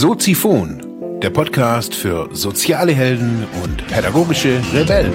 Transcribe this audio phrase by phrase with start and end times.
[0.00, 5.12] Soziphon, der Podcast für soziale Helden und pädagogische Rebellen.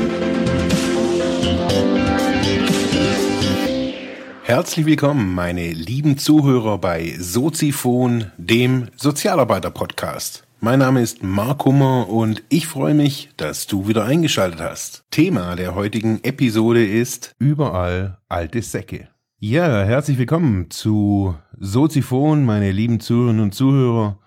[4.43, 10.45] Herzlich willkommen, meine lieben Zuhörer bei Soziphon, dem Sozialarbeiter-Podcast.
[10.59, 15.05] Mein Name ist Mark Hummer und ich freue mich, dass du wieder eingeschaltet hast.
[15.11, 19.07] Thema der heutigen Episode ist Überall alte Säcke.
[19.39, 24.19] Ja, herzlich willkommen zu Soziphon, meine lieben Zuhörerinnen und Zuhörer.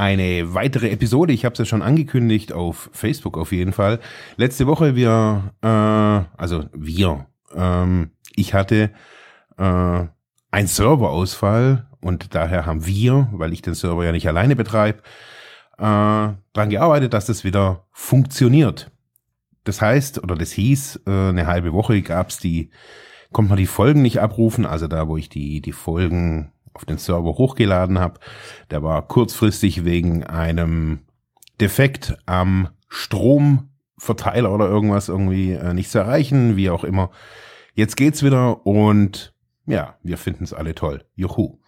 [0.00, 4.00] Eine weitere Episode, ich habe es ja schon angekündigt auf Facebook auf jeden Fall.
[4.38, 5.66] Letzte Woche wir, äh,
[6.40, 8.92] also wir, ähm, ich hatte
[9.58, 10.04] äh,
[10.50, 15.00] einen Serverausfall und daher haben wir, weil ich den Server ja nicht alleine betreibe,
[15.76, 18.90] äh, dran gearbeitet, dass das wieder funktioniert.
[19.64, 22.70] Das heißt, oder das hieß, äh, eine halbe Woche gab's die
[23.32, 26.98] konnte man die Folgen nicht abrufen, also da, wo ich die, die Folgen auf den
[26.98, 28.20] Server hochgeladen habe,
[28.70, 31.00] der war kurzfristig wegen einem
[31.60, 37.10] Defekt am Stromverteiler oder irgendwas irgendwie äh, nicht zu erreichen, wie auch immer.
[37.74, 39.34] Jetzt geht's wieder und
[39.66, 41.04] ja, wir finden es alle toll.
[41.14, 41.58] Juhu.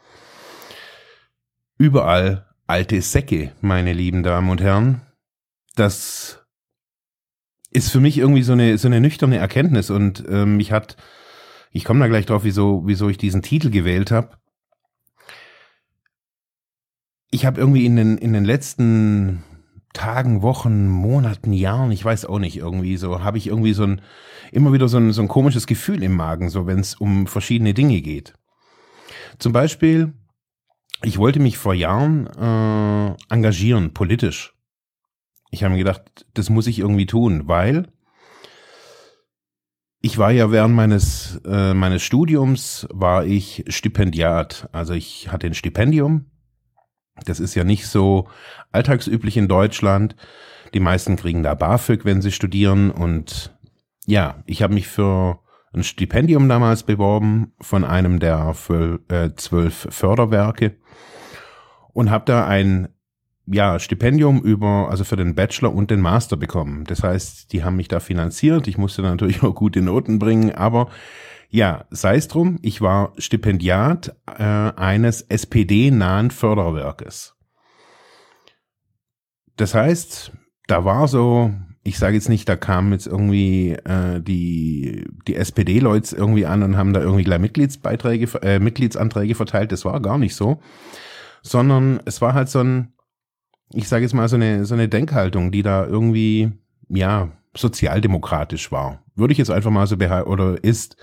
[1.78, 5.02] Überall alte Säcke, meine lieben Damen und Herren.
[5.76, 6.44] Das
[7.70, 10.96] ist für mich irgendwie so eine, so eine nüchterne Erkenntnis und äh, mich hat
[11.72, 14.36] ich komme da gleich drauf, wieso, wieso ich diesen Titel gewählt habe.
[17.34, 19.42] Ich habe irgendwie in den, in den letzten
[19.94, 24.02] Tagen, Wochen, Monaten, Jahren, ich weiß auch nicht, irgendwie so, habe ich irgendwie so ein,
[24.52, 27.72] immer wieder so ein, so ein komisches Gefühl im Magen, so wenn es um verschiedene
[27.72, 28.34] Dinge geht.
[29.38, 30.12] Zum Beispiel,
[31.02, 34.54] ich wollte mich vor Jahren äh, engagieren, politisch.
[35.50, 37.88] Ich habe mir gedacht, das muss ich irgendwie tun, weil
[40.02, 44.68] ich war ja während meines, äh, meines Studiums war ich Stipendiat.
[44.72, 46.31] Also ich hatte ein Stipendium.
[47.24, 48.28] Das ist ja nicht so
[48.70, 50.16] alltagsüblich in Deutschland.
[50.74, 52.90] Die meisten kriegen da BAföG, wenn sie studieren.
[52.90, 53.56] Und
[54.06, 55.38] ja, ich habe mich für
[55.74, 58.54] ein Stipendium damals beworben von einem der
[59.08, 60.76] äh, zwölf Förderwerke
[61.92, 62.88] und habe da ein
[63.46, 66.84] ja, Stipendium über, also für den Bachelor und den Master bekommen.
[66.84, 68.68] Das heißt, die haben mich da finanziert.
[68.68, 70.88] Ich musste natürlich auch gute Noten bringen, aber
[71.52, 77.34] ja, sei es drum, ich war Stipendiat äh, eines SPD-nahen Förderwerkes.
[79.58, 80.32] Das heißt,
[80.66, 81.52] da war so,
[81.84, 86.78] ich sage jetzt nicht, da kamen jetzt irgendwie äh, die, die SPD-Leute irgendwie an und
[86.78, 89.72] haben da irgendwie gleich Mitgliedsbeiträge, äh, Mitgliedsanträge verteilt.
[89.72, 90.62] Das war gar nicht so.
[91.42, 92.94] Sondern es war halt so ein,
[93.74, 96.50] ich sage jetzt mal, so eine, so eine Denkhaltung, die da irgendwie,
[96.88, 99.04] ja, sozialdemokratisch war.
[99.14, 100.96] Würde ich jetzt einfach mal so behalten, oder ist,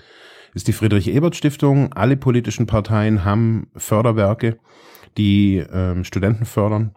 [0.54, 1.92] ist die Friedrich-Ebert-Stiftung.
[1.92, 4.58] Alle politischen Parteien haben Förderwerke,
[5.16, 6.94] die ähm, Studenten fördern.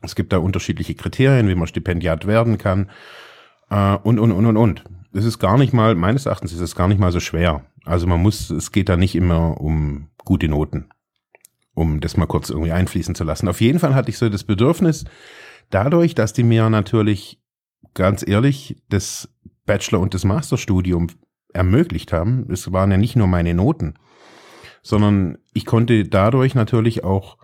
[0.00, 2.90] Es gibt da unterschiedliche Kriterien, wie man Stipendiat werden kann.
[3.70, 4.84] Äh, und, und, und, und, und.
[5.12, 7.66] Es ist gar nicht mal, meines Erachtens ist es gar nicht mal so schwer.
[7.84, 10.88] Also man muss, es geht da nicht immer um gute Noten
[11.74, 13.48] um das mal kurz irgendwie einfließen zu lassen.
[13.48, 15.04] Auf jeden Fall hatte ich so das Bedürfnis,
[15.70, 17.40] dadurch, dass die mir natürlich
[17.94, 19.28] ganz ehrlich das
[19.64, 21.08] Bachelor- und das Masterstudium
[21.52, 23.94] ermöglicht haben, es waren ja nicht nur meine Noten,
[24.82, 27.38] sondern ich konnte dadurch natürlich auch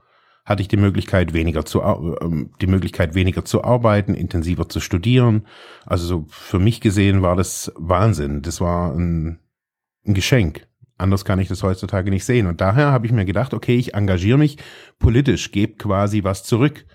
[0.49, 5.47] hatte ich die Möglichkeit weniger zu ähm, die Möglichkeit weniger zu arbeiten, intensiver zu studieren.
[5.85, 8.41] Also so für mich gesehen war das Wahnsinn.
[8.41, 9.41] Das war ein,
[10.07, 10.67] ein Geschenk.
[10.97, 12.47] Anders kann ich das heutzutage nicht sehen.
[12.47, 14.57] Und daher habe ich mir gedacht, okay, ich engagiere mich
[14.99, 16.87] politisch, gebe quasi was zurück.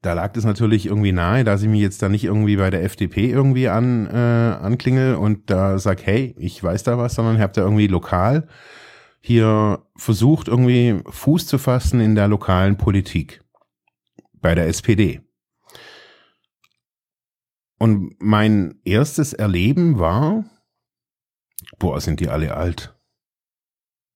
[0.00, 2.84] Da lag es natürlich irgendwie nahe, dass ich mich jetzt da nicht irgendwie bei der
[2.84, 7.42] FDP irgendwie an, äh, anklingel und da sag, hey, ich weiß da was, sondern ich
[7.42, 8.46] habe da irgendwie lokal
[9.20, 13.42] hier versucht, irgendwie Fuß zu fassen in der lokalen Politik
[14.34, 15.20] bei der SPD.
[17.78, 20.44] Und mein erstes Erleben war,
[21.78, 22.97] Boah, sind die alle alt.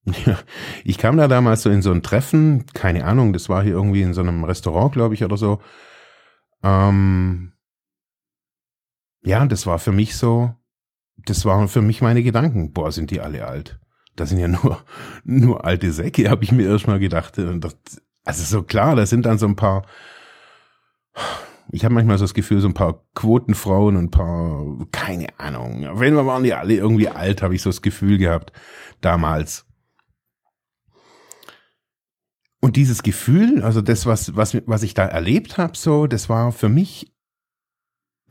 [0.05, 0.39] Ja,
[0.85, 4.03] ich kam da damals so in so ein Treffen, keine Ahnung, das war hier irgendwie
[4.03, 5.61] in so einem Restaurant, glaube ich, oder so.
[6.65, 7.53] Ähm,
[9.23, 10.55] ja, das war für mich so,
[11.19, 12.73] das waren für mich meine Gedanken.
[12.73, 13.79] Boah, sind die alle alt.
[14.17, 14.85] Das sind ja nur,
[15.25, 17.39] nur alte Säcke, habe ich mir erstmal gedacht.
[17.39, 19.87] Also so klar, da sind dann so ein paar
[21.71, 25.87] ich habe manchmal so das Gefühl, so ein paar Quotenfrauen und ein paar, keine Ahnung.
[25.87, 28.53] Auf jeden Fall waren die alle irgendwie alt, habe ich so das Gefühl gehabt,
[29.01, 29.67] damals.
[32.63, 36.53] Und dieses Gefühl, also das, was, was, was ich da erlebt habe, so, das war
[36.53, 37.13] für mich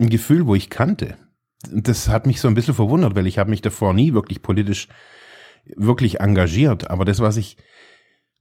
[0.00, 1.16] ein Gefühl, wo ich kannte.
[1.70, 4.88] Das hat mich so ein bisschen verwundert, weil ich habe mich davor nie wirklich politisch
[5.64, 6.90] wirklich engagiert.
[6.90, 7.56] Aber das, was ich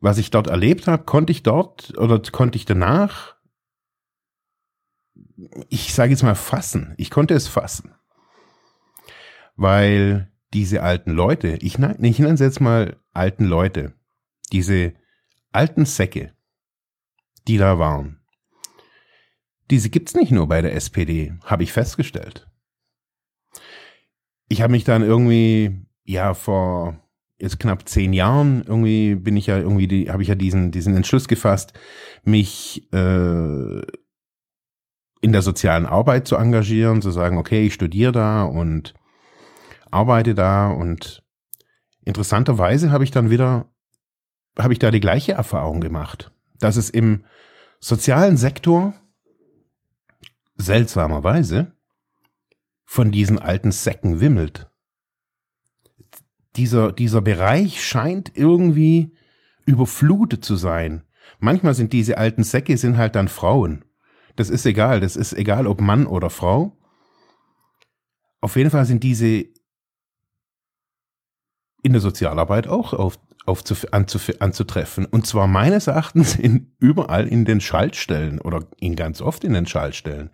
[0.01, 3.35] was ich dort erlebt habe, konnte ich dort oder konnte ich danach,
[5.69, 6.95] ich sage jetzt mal fassen.
[6.97, 7.94] Ich konnte es fassen.
[9.55, 13.94] Weil diese alten Leute, ich, ich nenne es jetzt mal alten Leute,
[14.51, 14.94] diese
[15.51, 16.33] alten Säcke,
[17.48, 18.21] die da waren,
[19.69, 22.48] diese gibt's nicht nur bei der SPD, habe ich festgestellt.
[24.50, 27.00] Ich habe mich dann irgendwie, ja, vor
[27.39, 31.27] jetzt knapp zehn Jahren irgendwie bin ich ja irgendwie, habe ich ja diesen, diesen Entschluss
[31.27, 31.74] gefasst,
[32.24, 33.81] mich äh,
[35.21, 38.94] in der sozialen Arbeit zu engagieren, zu sagen, okay, ich studiere da und
[39.89, 41.24] arbeite da und
[42.04, 43.71] interessanterweise habe ich dann wieder,
[44.57, 47.25] habe ich da die gleiche Erfahrung gemacht, dass es im
[47.80, 48.94] sozialen Sektor
[50.56, 51.74] seltsamerweise
[52.86, 54.69] von diesen alten Säcken wimmelt.
[56.56, 59.15] Dieser, dieser Bereich scheint irgendwie
[59.65, 61.04] überflutet zu sein.
[61.39, 63.86] Manchmal sind diese alten Säcke sind halt dann Frauen.
[64.36, 65.00] Das ist egal.
[65.00, 66.77] Das ist egal, ob Mann oder Frau.
[68.42, 69.45] Auf jeden Fall sind diese
[71.83, 75.05] in der Sozialarbeit auch zu, anzutreffen.
[75.05, 79.65] Und zwar meines Erachtens in, überall in den Schaltstellen oder in ganz oft in den
[79.65, 80.29] Schaltstellen.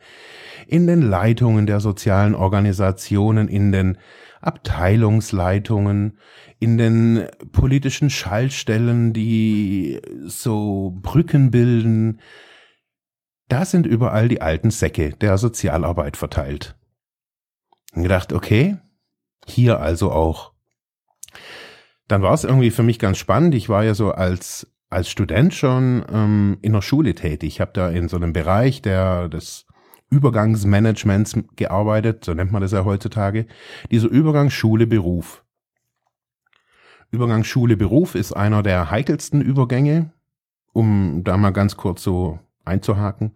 [0.68, 3.98] In den Leitungen der sozialen Organisationen, in den
[4.42, 6.18] Abteilungsleitungen,
[6.60, 12.20] in den politischen Schaltstellen, die so Brücken bilden.
[13.48, 16.76] Da sind überall die alten Säcke der Sozialarbeit verteilt.
[17.94, 18.78] Und gedacht, okay,
[19.46, 20.54] hier also auch
[22.08, 23.56] dann war es irgendwie für mich ganz spannend.
[23.56, 27.56] Ich war ja so als als Student schon ähm, in der Schule tätig.
[27.56, 29.66] Ich habe da in so einem Bereich der des
[30.10, 33.46] Übergangsmanagements gearbeitet, so nennt man das ja heutzutage.
[33.92, 35.44] Dieser Übergang Schule-Beruf.
[37.12, 40.14] Übergang Schule-Beruf ist einer der heikelsten Übergänge,
[40.72, 43.36] um da mal ganz kurz so einzuhaken.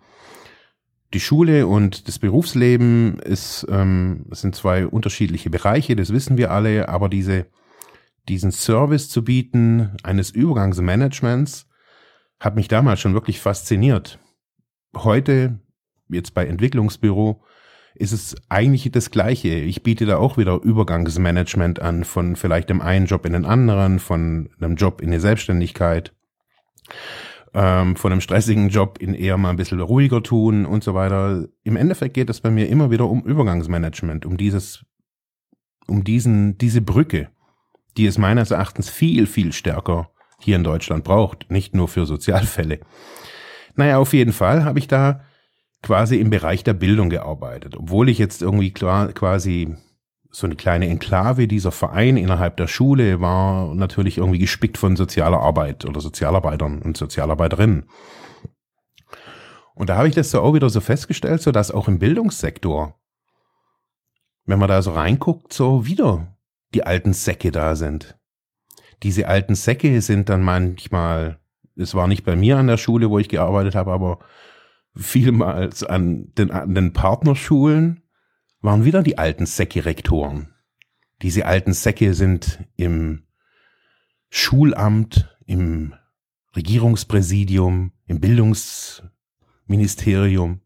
[1.14, 6.88] Die Schule und das Berufsleben ist, ähm, sind zwei unterschiedliche Bereiche, das wissen wir alle,
[6.88, 7.48] aber diese
[8.32, 11.68] diesen Service zu bieten eines Übergangsmanagements
[12.40, 14.20] hat mich damals schon wirklich fasziniert.
[14.96, 15.60] Heute,
[16.08, 17.44] jetzt bei Entwicklungsbüro,
[17.94, 19.50] ist es eigentlich das Gleiche.
[19.50, 24.00] Ich biete da auch wieder Übergangsmanagement an, von vielleicht dem einen Job in den anderen,
[24.00, 26.14] von einem Job in die Selbstständigkeit,
[27.54, 31.50] ähm, von einem stressigen Job in eher mal ein bisschen ruhiger tun und so weiter.
[31.64, 34.86] Im Endeffekt geht es bei mir immer wieder um Übergangsmanagement, um dieses,
[35.86, 37.30] um diesen, diese Brücke
[37.98, 42.80] die es meines Erachtens viel, viel stärker hier in Deutschland braucht, nicht nur für Sozialfälle.
[43.76, 45.22] Naja, auf jeden Fall habe ich da
[45.82, 49.76] quasi im Bereich der Bildung gearbeitet, obwohl ich jetzt irgendwie quasi
[50.30, 55.42] so eine kleine Enklave, dieser Verein innerhalb der Schule war natürlich irgendwie gespickt von sozialer
[55.42, 57.90] Arbeit oder Sozialarbeitern und Sozialarbeiterinnen.
[59.74, 62.96] Und da habe ich das so auch wieder so festgestellt, so dass auch im Bildungssektor,
[64.46, 66.38] wenn man da so reinguckt, so wieder
[66.74, 68.18] die alten Säcke da sind.
[69.04, 71.40] Diese alten Säcke sind dann manchmal,
[71.76, 74.20] es war nicht bei mir an der Schule, wo ich gearbeitet habe, aber
[74.96, 78.04] vielmals an den, an den Partnerschulen
[78.62, 80.54] waren wieder die alten Säcke-Rektoren.
[81.22, 83.24] Diese alten Säcke sind im
[84.30, 85.94] Schulamt, im
[86.56, 90.62] Regierungspräsidium, im Bildungsministerium.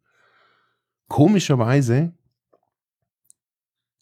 [1.07, 2.13] Komischerweise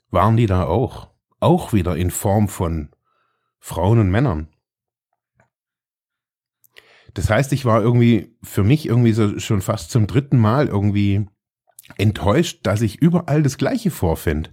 [0.09, 1.12] waren die da auch
[1.43, 2.89] auch wieder in Form von
[3.59, 4.47] Frauen und Männern.
[7.13, 11.27] Das heißt, ich war irgendwie für mich irgendwie so schon fast zum dritten Mal irgendwie
[11.97, 14.49] enttäuscht, dass ich überall das Gleiche vorfinde.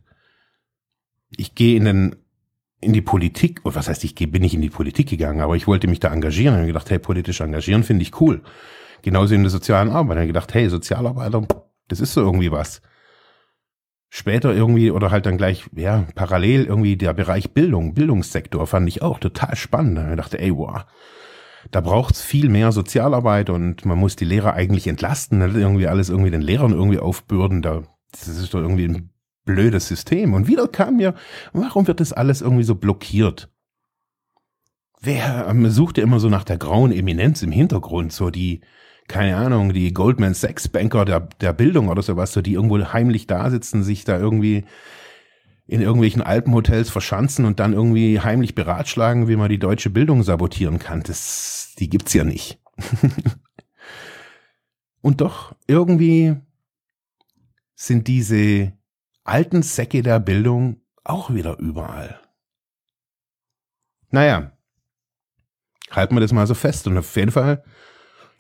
[1.31, 2.17] Ich gehe in den
[2.83, 5.55] in die Politik, oder was heißt, ich gehe, bin nicht in die Politik gegangen, aber
[5.55, 6.55] ich wollte mich da engagieren.
[6.55, 8.41] Ich habe gedacht, hey, politisch engagieren finde ich cool.
[9.03, 10.17] Genauso in der sozialen Arbeit.
[10.17, 11.47] Ich habe gedacht, hey, Sozialarbeiter,
[11.89, 12.81] das ist so irgendwie was
[14.11, 19.03] später irgendwie oder halt dann gleich, ja, parallel irgendwie der Bereich Bildung, Bildungssektor fand ich
[19.03, 19.99] auch total spannend.
[20.11, 20.85] Ich dachte, ey, wow,
[21.71, 26.09] da braucht's viel mehr Sozialarbeit und man muss die Lehrer eigentlich entlasten, nicht irgendwie alles
[26.09, 27.63] irgendwie den Lehrern irgendwie aufbürden.
[27.63, 29.11] Da, das ist doch irgendwie ein
[29.45, 30.35] blödes System.
[30.35, 31.15] Und wieder kam mir,
[31.53, 33.49] warum wird das alles irgendwie so blockiert?
[35.01, 38.61] Wer man sucht ja immer so nach der grauen Eminenz im Hintergrund, so die,
[39.11, 43.27] keine Ahnung, die Goldman Sachs Banker der, der Bildung oder sowas, so die irgendwo heimlich
[43.27, 44.65] da sitzen, sich da irgendwie
[45.67, 50.79] in irgendwelchen Alpenhotels verschanzen und dann irgendwie heimlich beratschlagen, wie man die deutsche Bildung sabotieren
[50.79, 51.03] kann.
[51.03, 52.61] Das, die gibt's ja nicht.
[55.01, 56.37] und doch irgendwie
[57.75, 58.73] sind diese
[59.25, 62.21] alten Säcke der Bildung auch wieder überall.
[64.11, 64.53] Naja,
[65.91, 66.87] halten wir das mal so fest.
[66.87, 67.65] Und auf jeden Fall,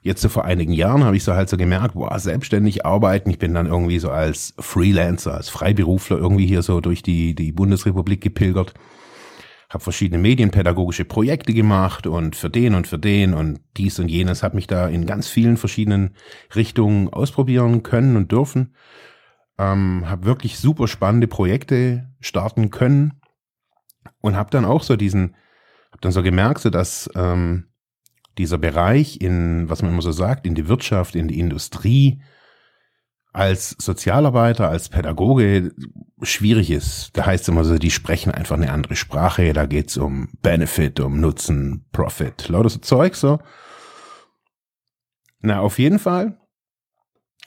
[0.02, 3.30] jetzt so vor einigen Jahren habe ich so halt so gemerkt, boah, selbstständig arbeiten.
[3.30, 7.52] Ich bin dann irgendwie so als Freelancer, als Freiberufler irgendwie hier so durch die, die
[7.52, 8.75] Bundesrepublik gepilgert.
[9.69, 14.42] Habe verschiedene medienpädagogische Projekte gemacht und für den und für den und dies und jenes.
[14.42, 16.16] Habe mich da in ganz vielen verschiedenen
[16.54, 18.75] Richtungen ausprobieren können und dürfen.
[19.59, 23.21] Ähm, habe wirklich super spannende Projekte starten können
[24.21, 25.37] und habe dann auch so diesen
[25.90, 27.69] habe dann so gemerkt, so dass ähm,
[28.40, 32.20] dieser Bereich in, was man immer so sagt, in die Wirtschaft, in die Industrie,
[33.32, 35.73] als Sozialarbeiter, als Pädagoge
[36.23, 37.11] schwierig ist.
[37.16, 39.52] Da heißt es immer so, die sprechen einfach eine andere Sprache.
[39.52, 43.38] Da geht's um Benefit, um Nutzen, Profit, lauter so Zeug so.
[45.40, 46.38] Na, auf jeden Fall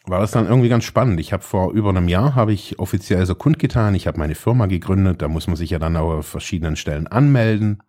[0.05, 1.19] war das dann irgendwie ganz spannend.
[1.19, 3.95] Ich habe vor über einem Jahr habe ich offiziell so kundgetan.
[3.95, 5.21] Ich habe meine Firma gegründet.
[5.21, 7.83] Da muss man sich ja dann auf verschiedenen Stellen anmelden.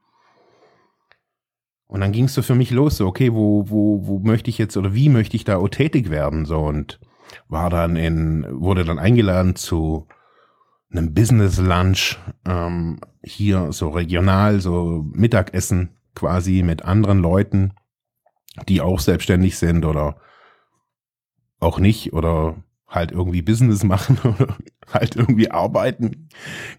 [1.87, 4.59] Und dann ging es so für mich los, so, okay, wo, wo, wo möchte ich
[4.59, 6.45] jetzt oder wie möchte ich da auch tätig werden?
[6.45, 6.99] So und
[7.49, 10.07] war dann in, wurde dann eingeladen zu
[10.91, 17.73] einem Business Lunch ähm, hier so regional, so Mittagessen quasi mit anderen Leuten,
[18.69, 20.17] die auch selbstständig sind oder
[21.59, 24.57] auch nicht oder halt irgendwie Business machen oder
[24.93, 26.29] halt irgendwie arbeiten.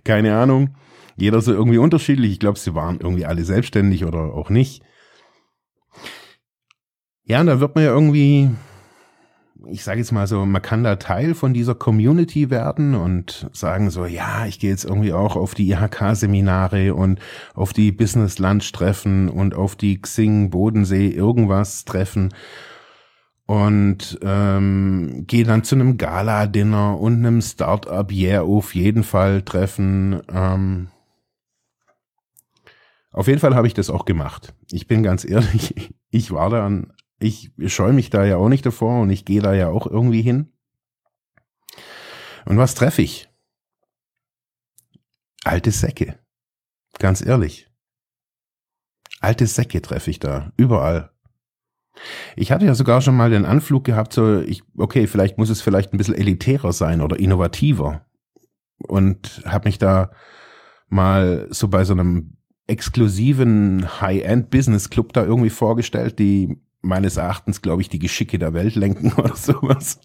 [0.04, 0.76] Keine Ahnung.
[1.18, 2.32] Jeder so irgendwie unterschiedlich.
[2.32, 4.84] Ich glaube, sie waren irgendwie alle selbstständig oder auch nicht.
[7.28, 8.52] Ja, da wird man ja irgendwie,
[9.68, 13.90] ich sage jetzt mal so, man kann da Teil von dieser Community werden und sagen
[13.90, 17.20] so, ja, ich gehe jetzt irgendwie auch auf die IHK-Seminare und
[17.56, 22.32] auf die Business Lunch Treffen und auf die Xing Bodensee irgendwas Treffen
[23.48, 30.22] und ähm, gehe dann zu einem Gala-Dinner und einem Startup Yeah auf jeden Fall Treffen.
[30.32, 30.90] Ähm,
[33.12, 34.54] auf jeden Fall habe ich das auch gemacht.
[34.70, 36.92] Ich bin ganz ehrlich, ich war dann
[37.26, 40.22] ich scheue mich da ja auch nicht davor und ich gehe da ja auch irgendwie
[40.22, 40.52] hin.
[42.46, 43.28] Und was treffe ich?
[45.44, 46.20] Alte Säcke.
[47.00, 47.68] Ganz ehrlich.
[49.22, 50.54] Alte Säcke treffe ich da.
[50.56, 51.12] Überall.
[52.36, 55.62] Ich hatte ja sogar schon mal den Anflug gehabt, so, ich, okay, vielleicht muss es
[55.62, 58.06] vielleicht ein bisschen elitärer sein oder innovativer.
[58.78, 60.12] Und habe mich da
[60.90, 67.90] mal so bei so einem exklusiven High-End-Business-Club da irgendwie vorgestellt, die meines Erachtens, glaube ich,
[67.90, 70.00] die Geschicke der Welt lenken oder sowas.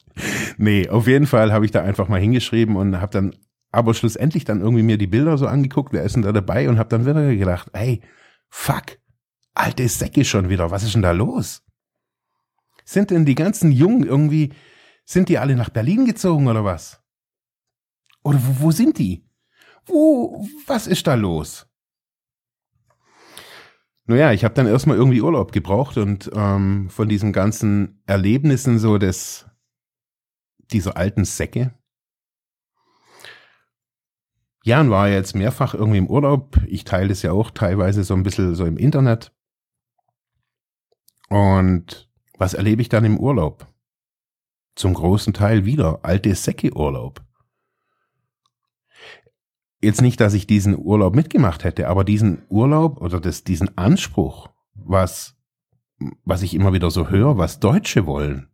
[0.56, 3.36] Nee, auf jeden Fall habe ich da einfach mal hingeschrieben und habe dann
[3.72, 6.78] aber schlussendlich dann irgendwie mir die Bilder so angeguckt, wer ist denn da dabei und
[6.78, 8.00] habe dann wieder gedacht, ey,
[8.48, 8.98] fuck,
[9.54, 11.62] alte Säcke schon wieder, was ist denn da los?
[12.84, 14.52] Sind denn die ganzen Jungen irgendwie,
[15.04, 17.00] sind die alle nach Berlin gezogen oder was?
[18.24, 19.24] Oder wo, wo sind die?
[19.86, 21.69] Wo, was ist da los?
[24.10, 28.98] Naja, ich habe dann erstmal irgendwie Urlaub gebraucht und ähm, von diesen ganzen Erlebnissen so
[28.98, 29.46] des
[30.72, 31.78] dieser alten Säcke.
[34.64, 36.56] Jan war jetzt mehrfach irgendwie im Urlaub.
[36.66, 39.32] Ich teile das ja auch teilweise so ein bisschen so im Internet.
[41.28, 43.68] Und was erlebe ich dann im Urlaub?
[44.74, 47.24] Zum großen Teil wieder alte Säcke-Urlaub
[49.80, 54.48] jetzt nicht, dass ich diesen Urlaub mitgemacht hätte, aber diesen Urlaub oder das, diesen Anspruch,
[54.74, 55.36] was,
[56.24, 58.48] was ich immer wieder so höre, was Deutsche wollen,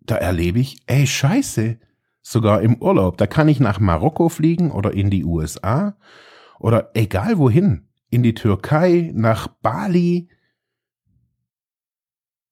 [0.00, 1.78] da erlebe ich, ey, scheiße,
[2.22, 5.96] sogar im Urlaub, da kann ich nach Marokko fliegen oder in die USA
[6.58, 10.28] oder egal wohin, in die Türkei, nach Bali.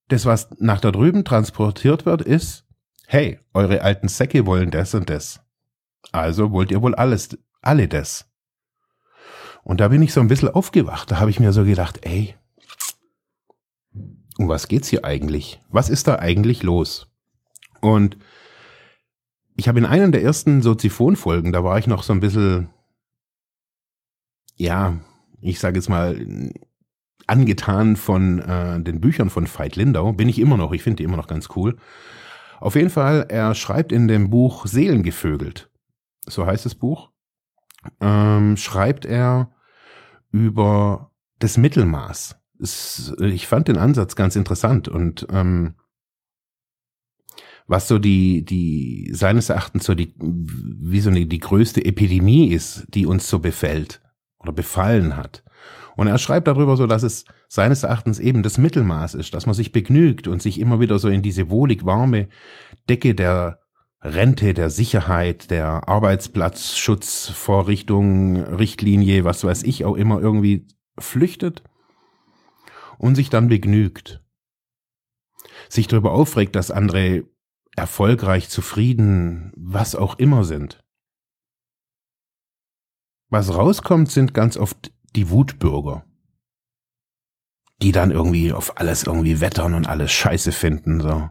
[0.09, 2.67] Das, was nach da drüben transportiert wird, ist,
[3.07, 5.41] hey, eure alten Säcke wollen das und das.
[6.13, 8.27] Also wollt ihr wohl alles, alle das.
[9.63, 11.11] Und da bin ich so ein bisschen aufgewacht.
[11.11, 12.35] Da habe ich mir so gedacht, ey,
[14.39, 15.61] um was geht's hier eigentlich?
[15.69, 17.09] Was ist da eigentlich los?
[17.81, 18.17] Und
[19.57, 22.71] ich habe in einer der ersten Soziphon-Folgen, da war ich noch so ein bisschen,
[24.57, 24.99] ja,
[25.41, 26.53] ich sage jetzt mal,
[27.27, 30.13] angetan von äh, den Büchern von Veit Lindau.
[30.13, 31.77] Bin ich immer noch, ich finde die immer noch ganz cool.
[32.59, 35.70] Auf jeden Fall, er schreibt in dem Buch Seelengevögelt
[36.27, 37.11] so heißt das Buch,
[38.01, 39.53] ähm, schreibt er
[40.31, 42.37] über das Mittelmaß.
[42.61, 45.75] Es, ich fand den Ansatz ganz interessant und ähm,
[47.67, 52.85] was so die, die seines Erachtens so die, wie so eine, die größte Epidemie ist,
[52.89, 54.03] die uns so befällt
[54.41, 55.45] oder befallen hat.
[55.97, 59.55] Und er schreibt darüber so, dass es seines Erachtens eben das Mittelmaß ist, dass man
[59.55, 62.29] sich begnügt und sich immer wieder so in diese wohlig warme
[62.89, 63.60] Decke der
[64.03, 70.67] Rente, der Sicherheit, der Arbeitsplatzschutzvorrichtung, Richtlinie, was weiß ich auch immer irgendwie
[70.99, 71.63] flüchtet
[72.97, 74.25] und sich dann begnügt.
[75.69, 77.25] Sich darüber aufregt, dass andere
[77.77, 80.83] erfolgreich, zufrieden, was auch immer sind.
[83.29, 86.05] Was rauskommt, sind ganz oft die Wutbürger,
[87.83, 91.31] die dann irgendwie auf alles irgendwie wettern und alles scheiße finden, so.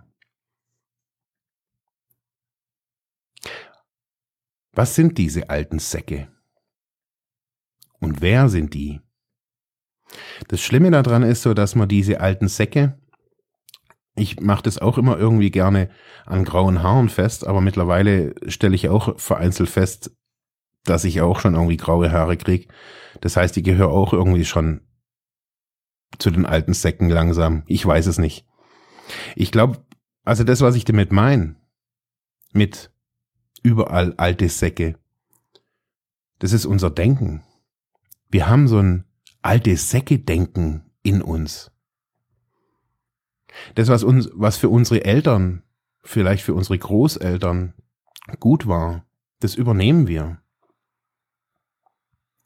[4.74, 6.30] Was sind diese alten Säcke?
[8.00, 9.02] Und wer sind die?
[10.48, 13.00] Das Schlimme daran ist so, dass man diese alten Säcke,
[14.16, 15.90] ich mache das auch immer irgendwie gerne
[16.26, 20.12] an grauen Haaren fest, aber mittlerweile stelle ich auch vereinzelt fest,
[20.84, 22.72] dass ich auch schon irgendwie graue Haare krieg.
[23.22, 24.82] Das heißt, ich gehöre auch irgendwie schon
[26.18, 27.64] zu den alten Säcken langsam.
[27.68, 28.46] Ich weiß es nicht.
[29.36, 29.86] Ich glaube,
[30.24, 31.56] also das, was ich damit meine,
[32.52, 32.92] mit
[33.64, 34.98] überall alte Säcke.
[36.40, 37.44] Das ist unser Denken.
[38.30, 39.06] Wir haben so ein
[39.42, 41.72] alte Säcke-Denken in uns.
[43.76, 45.64] Das, was uns, was für unsere Eltern,
[46.04, 47.74] vielleicht für unsere Großeltern
[48.40, 49.06] gut war,
[49.40, 50.42] das übernehmen wir.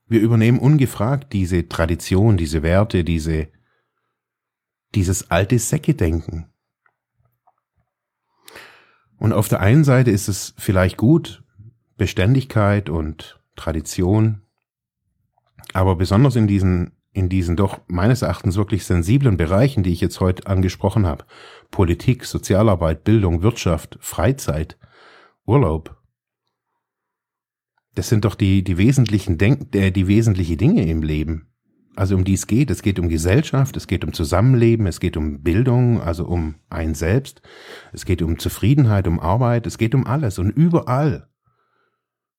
[0.06, 3.50] Wir übernehmen ungefragt diese Tradition, diese Werte, diese,
[4.94, 6.53] dieses alte Säcke-Denken.
[9.24, 11.46] Und auf der einen Seite ist es vielleicht gut,
[11.96, 14.42] Beständigkeit und Tradition,
[15.72, 20.20] aber besonders in diesen, in diesen doch meines Erachtens wirklich sensiblen Bereichen, die ich jetzt
[20.20, 21.24] heute angesprochen habe,
[21.72, 24.78] Politik, Sozialarbeit, Bildung, Wirtschaft, Freizeit,
[25.46, 25.96] Urlaub,
[27.96, 31.53] das sind doch die, die wesentlichen Denk äh, die wesentliche Dinge im Leben
[31.96, 32.72] also um die es geht.
[32.72, 36.96] Es geht um Gesellschaft, es geht um Zusammenleben, es geht um Bildung, also um ein
[36.96, 37.42] Selbst,
[37.92, 41.30] es geht um Zufriedenheit, um Arbeit, es geht um alles und überall,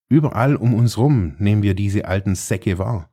[0.09, 3.11] überall um uns rum nehmen wir diese alten Säcke wahr.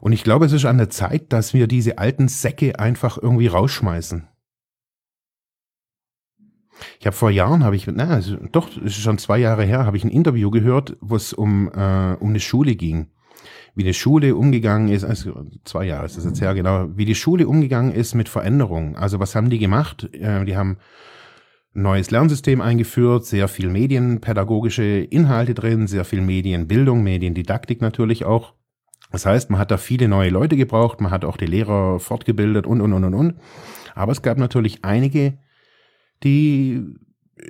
[0.00, 3.46] Und ich glaube, es ist an der Zeit, dass wir diese alten Säcke einfach irgendwie
[3.46, 4.28] rausschmeißen.
[7.00, 9.96] Ich habe vor Jahren, habe ich, na, also doch, ist schon zwei Jahre her, habe
[9.96, 13.08] ich ein Interview gehört, wo es um, äh, um eine Schule ging.
[13.74, 17.14] Wie eine Schule umgegangen ist, also zwei Jahre ist das jetzt her, genau, wie die
[17.14, 18.96] Schule umgegangen ist mit Veränderungen.
[18.96, 20.12] Also was haben die gemacht?
[20.12, 20.76] Äh, die haben
[21.74, 28.54] neues Lernsystem eingeführt, sehr viel medienpädagogische Inhalte drin, sehr viel Medienbildung, Mediendidaktik natürlich auch.
[29.10, 32.66] Das heißt, man hat da viele neue Leute gebraucht, man hat auch die Lehrer fortgebildet
[32.66, 33.34] und, und, und, und, und.
[33.94, 35.38] Aber es gab natürlich einige,
[36.22, 36.82] die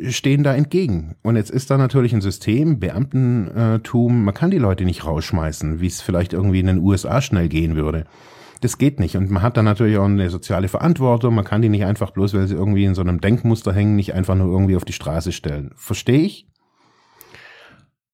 [0.08, 1.16] stehen da entgegen.
[1.22, 5.86] Und jetzt ist da natürlich ein System, Beamtentum, man kann die Leute nicht rausschmeißen, wie
[5.86, 8.06] es vielleicht irgendwie in den USA schnell gehen würde.
[8.60, 9.16] Das geht nicht.
[9.16, 11.34] Und man hat dann natürlich auch eine soziale Verantwortung.
[11.34, 14.14] Man kann die nicht einfach bloß, weil sie irgendwie in so einem Denkmuster hängen, nicht
[14.14, 15.72] einfach nur irgendwie auf die Straße stellen.
[15.74, 16.48] Verstehe ich?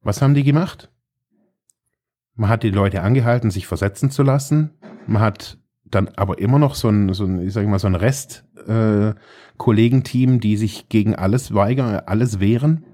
[0.00, 0.90] Was haben die gemacht?
[2.34, 4.78] Man hat die Leute angehalten, sich versetzen zu lassen.
[5.06, 5.58] Man hat
[5.90, 9.14] dann aber immer noch so ein, so ein ich sage mal, so ein Rest äh,
[9.56, 12.84] Kollegenteam, die sich gegen alles weigern, alles wehren,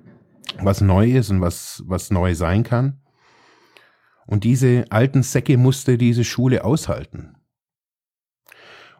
[0.61, 3.01] was neu ist und was, was neu sein kann.
[4.27, 7.37] Und diese alten Säcke musste diese Schule aushalten.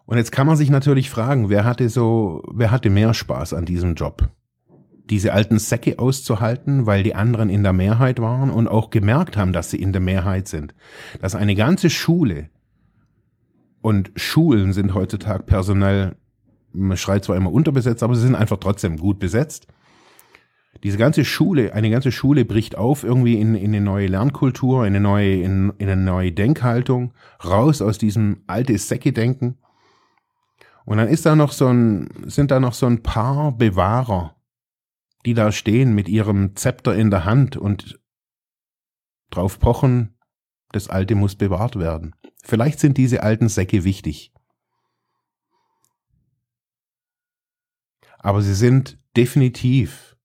[0.07, 3.65] Und jetzt kann man sich natürlich fragen, wer hatte so, wer hatte mehr Spaß an
[3.65, 4.29] diesem Job?
[5.09, 9.53] Diese alten Säcke auszuhalten, weil die anderen in der Mehrheit waren und auch gemerkt haben,
[9.53, 10.75] dass sie in der Mehrheit sind.
[11.21, 12.51] Dass eine ganze Schule
[13.85, 16.17] und Schulen sind heutzutage personell
[16.73, 19.67] man schreit zwar immer unterbesetzt, aber sie sind einfach trotzdem gut besetzt.
[20.83, 24.95] Diese ganze Schule, eine ganze Schule bricht auf irgendwie in, in eine neue Lernkultur, in
[24.95, 27.13] eine neue, in, in eine neue Denkhaltung,
[27.45, 29.59] raus aus diesem alte Säcke-Denken.
[30.87, 34.35] Und dann ist da noch so ein, sind da noch so ein paar Bewahrer,
[35.27, 38.01] die da stehen mit ihrem Zepter in der Hand und
[39.29, 40.17] drauf pochen,
[40.73, 42.15] das Alte muss bewahrt werden.
[42.45, 44.35] Vielleicht sind diese alten Säcke wichtig.
[48.25, 50.17] aber sie sind definitiv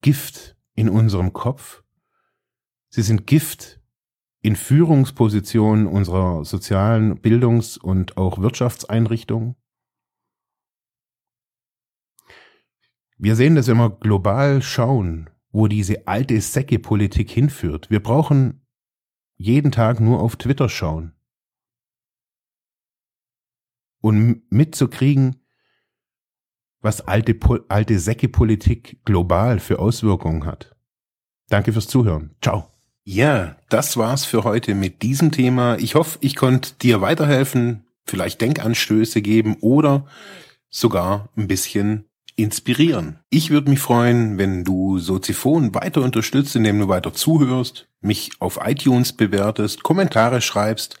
[0.00, 1.82] Gift in unserem Kopf.
[2.88, 3.80] Sie sind Gift
[4.42, 9.56] in Führungspositionen unserer sozialen Bildungs- und auch Wirtschaftseinrichtungen.
[13.16, 17.90] Wir sehen das, wir global schauen, wo diese alte Säcke-Politik hinführt.
[17.90, 18.64] Wir brauchen
[19.34, 21.17] jeden Tag nur auf Twitter schauen.
[24.00, 25.36] Und mitzukriegen,
[26.80, 27.36] was alte,
[27.68, 30.76] alte Säcke-Politik global für Auswirkungen hat.
[31.48, 32.36] Danke fürs Zuhören.
[32.42, 32.68] Ciao.
[33.04, 35.76] Ja, das war's für heute mit diesem Thema.
[35.78, 40.06] Ich hoffe, ich konnte dir weiterhelfen, vielleicht Denkanstöße geben oder
[40.68, 42.04] sogar ein bisschen
[42.36, 43.18] inspirieren.
[43.30, 48.60] Ich würde mich freuen, wenn du Soziphon weiter unterstützt, indem du weiter zuhörst, mich auf
[48.62, 51.00] iTunes bewertest, Kommentare schreibst